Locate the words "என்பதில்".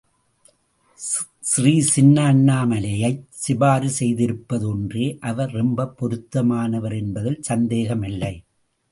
6.95-7.41